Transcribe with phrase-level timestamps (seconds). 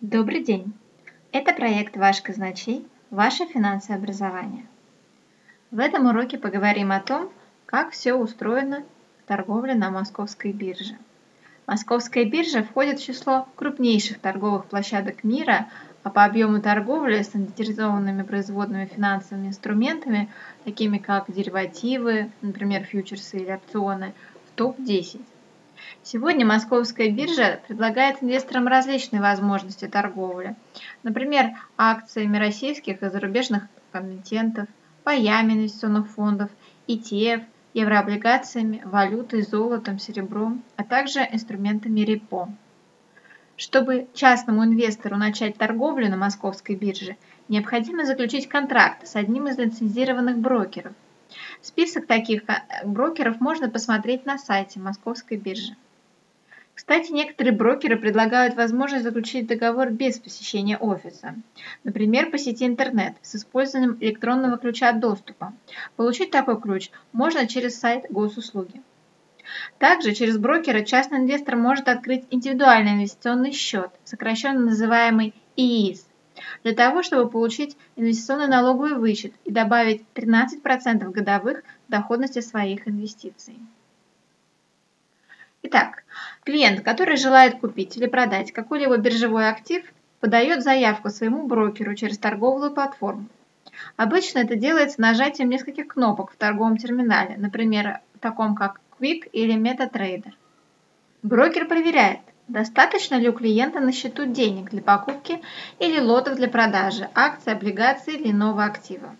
[0.00, 0.72] Добрый день!
[1.30, 2.88] Это проект «Ваш казначей.
[3.10, 4.64] Ваше финансовое образование».
[5.70, 7.30] В этом уроке поговорим о том,
[7.66, 8.82] как все устроено
[9.22, 10.96] в торговле на московской бирже.
[11.66, 15.68] Московская биржа входит в число крупнейших торговых площадок мира,
[16.02, 20.30] а по объему торговли стандартизованными производными финансовыми инструментами,
[20.64, 24.14] такими как деривативы, например, фьючерсы или опционы,
[24.46, 25.20] в топ-10.
[26.02, 30.56] Сегодня московская биржа предлагает инвесторам различные возможности торговли.
[31.02, 34.68] Например, акциями российских и зарубежных комитентов,
[35.04, 36.50] паями инвестиционных фондов,
[36.88, 42.48] ETF, еврооблигациями, валютой, золотом, серебром, а также инструментами репо.
[43.56, 47.16] Чтобы частному инвестору начать торговлю на московской бирже,
[47.48, 50.92] необходимо заключить контракт с одним из лицензированных брокеров–
[51.60, 55.76] Список таких э, брокеров можно посмотреть на сайте Московской биржи.
[56.74, 61.34] Кстати, некоторые брокеры предлагают возможность заключить договор без посещения офиса.
[61.84, 65.52] Например, по сети интернет с использованием электронного ключа доступа.
[65.96, 68.82] Получить такой ключ можно через сайт госуслуги.
[69.78, 76.06] Также через брокера частный инвестор может открыть индивидуальный инвестиционный счет, сокращенно называемый ИИС,
[76.62, 83.58] для того, чтобы получить инвестиционный налоговый вычет и добавить 13% годовых доходности своих инвестиций.
[85.62, 86.04] Итак,
[86.44, 89.84] клиент, который желает купить или продать какой-либо биржевой актив,
[90.20, 93.26] подает заявку своему брокеру через торговую платформу.
[93.96, 100.32] Обычно это делается нажатием нескольких кнопок в торговом терминале, например, таком как Quick или MetaTrader.
[101.22, 105.40] Брокер проверяет, Достаточно ли у клиента на счету денег для покупки
[105.78, 109.14] или лотов для продажи акций, облигаций или иного актива?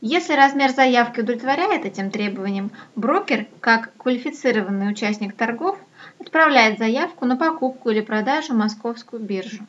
[0.00, 5.78] Если размер заявки удовлетворяет этим требованиям, брокер, как квалифицированный участник торгов,
[6.18, 9.66] отправляет заявку на покупку или продажу московскую биржу.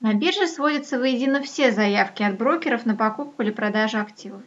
[0.00, 4.42] На бирже сводятся воедино все заявки от брокеров на покупку или продажу активов.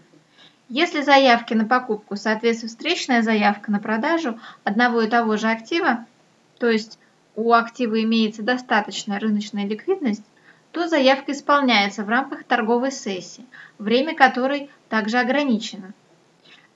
[0.68, 6.06] Если заявки на покупку соответствует встречная заявка на продажу одного и того же актива,
[6.60, 7.00] то есть
[7.36, 10.24] у актива имеется достаточная рыночная ликвидность,
[10.76, 13.46] то заявка исполняется в рамках торговой сессии,
[13.80, 15.94] время которой также ограничено.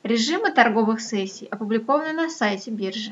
[0.04, 3.12] Режимы торговых сессий опубликованы на сайте биржи.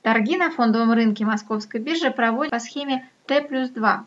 [0.00, 4.06] Торги на фондовом рынке Московской биржи проводят по схеме Т плюс 2,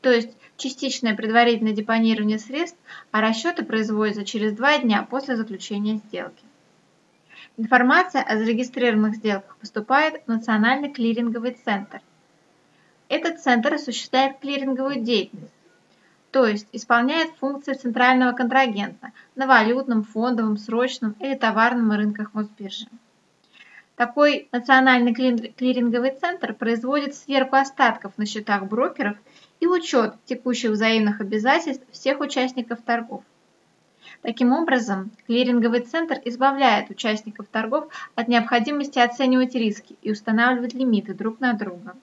[0.00, 2.78] то есть частичное предварительное депонирование средств,
[3.10, 6.44] а расчеты производятся через два дня после заключения сделки.
[7.56, 12.00] Информация о зарегистрированных сделках поступает в Национальный клиринговый центр.
[13.10, 15.52] Этот центр осуществляет клиринговую деятельность,
[16.30, 22.86] то есть исполняет функции центрального контрагента на валютном, фондовом, срочном или товарном рынках Мосбиржи.
[23.96, 29.16] Такой национальный клиринговый центр производит сверку остатков на счетах брокеров
[29.58, 33.24] и учет текущих взаимных обязательств всех участников торгов.
[34.22, 41.40] Таким образом, клиринговый центр избавляет участников торгов от необходимости оценивать риски и устанавливать лимиты друг
[41.40, 41.96] на друга.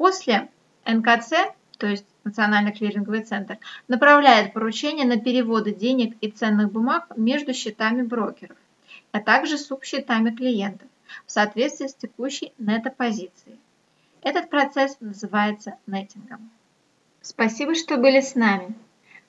[0.00, 0.48] После
[0.86, 1.32] НКЦ,
[1.76, 8.00] то есть Национальный клиринговый центр, направляет поручения на переводы денег и ценных бумаг между счетами
[8.00, 8.56] брокеров,
[9.12, 10.88] а также субсчетами клиентов
[11.26, 13.60] в соответствии с текущей нетопозицией.
[14.22, 16.48] Этот процесс называется неттингом.
[17.20, 18.72] Спасибо, что были с нами.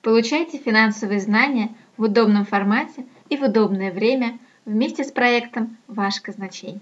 [0.00, 6.80] Получайте финансовые знания в удобном формате и в удобное время вместе с проектом «Ваш казначей».